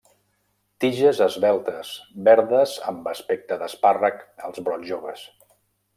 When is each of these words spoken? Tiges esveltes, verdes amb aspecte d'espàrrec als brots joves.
Tiges 0.83 1.19
esveltes, 1.25 1.91
verdes 2.29 2.73
amb 2.93 3.11
aspecte 3.15 3.61
d'espàrrec 3.65 4.25
als 4.49 4.65
brots 4.71 4.91
joves. 4.95 5.29